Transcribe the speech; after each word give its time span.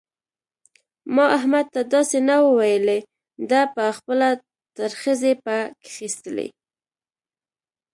ما 1.15 1.25
احمد 1.37 1.65
ته 1.73 1.81
داسې 1.93 2.17
نه 2.29 2.35
وو 2.41 2.51
ويلي؛ 2.59 2.99
ده 3.49 3.61
په 3.75 3.83
خپله 3.97 4.27
ترخځي 4.77 5.33
په 5.45 5.55
کښېيستلې. 5.85 6.47